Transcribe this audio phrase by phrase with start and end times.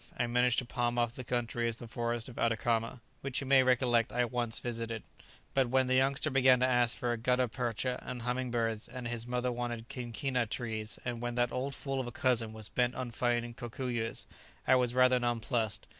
[0.17, 3.61] I managed to palm off the country as the forest of Atacama, which you may
[3.61, 5.03] recollect I once visited;
[5.53, 9.27] but when the youngster began to ask for gutta percha and humming birds, and his
[9.27, 13.11] mother wanted quinquina trees, and when that old fool of a cousin was bent on
[13.11, 14.25] finding cocuyos,
[14.65, 15.85] I was rather nonplussed.